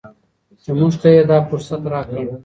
[0.61, 2.25] چې موږ ته یې دا فرصت راکړ.